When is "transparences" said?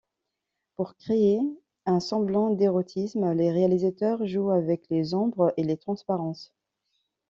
5.77-6.51